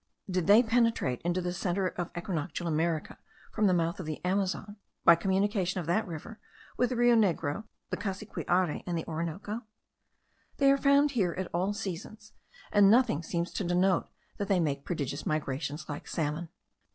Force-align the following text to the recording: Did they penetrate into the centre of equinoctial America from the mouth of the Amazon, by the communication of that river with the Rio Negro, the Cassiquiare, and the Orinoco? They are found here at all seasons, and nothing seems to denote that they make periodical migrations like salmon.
Did 0.27 0.47
they 0.47 0.63
penetrate 0.63 1.21
into 1.23 1.41
the 1.41 1.53
centre 1.53 1.89
of 1.89 2.09
equinoctial 2.17 2.65
America 2.67 3.19
from 3.51 3.67
the 3.67 3.73
mouth 3.75 3.99
of 3.99 4.07
the 4.07 4.19
Amazon, 4.25 4.77
by 5.05 5.13
the 5.13 5.21
communication 5.21 5.79
of 5.79 5.85
that 5.85 6.07
river 6.07 6.39
with 6.75 6.89
the 6.89 6.95
Rio 6.95 7.15
Negro, 7.15 7.65
the 7.91 7.97
Cassiquiare, 7.97 8.81
and 8.87 8.97
the 8.97 9.05
Orinoco? 9.05 9.61
They 10.57 10.71
are 10.71 10.77
found 10.79 11.11
here 11.11 11.33
at 11.37 11.51
all 11.53 11.73
seasons, 11.73 12.33
and 12.71 12.89
nothing 12.89 13.21
seems 13.21 13.53
to 13.53 13.63
denote 13.63 14.09
that 14.37 14.47
they 14.47 14.59
make 14.59 14.85
periodical 14.87 15.27
migrations 15.27 15.87
like 15.87 16.07
salmon. 16.07 16.49